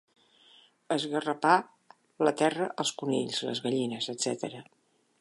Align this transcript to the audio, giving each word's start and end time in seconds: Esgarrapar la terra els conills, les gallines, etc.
Esgarrapar 0.95 1.53
la 2.29 2.35
terra 2.41 2.71
els 2.85 2.95
conills, 3.05 3.47
les 3.51 3.65
gallines, 3.67 4.13
etc. 4.19 4.61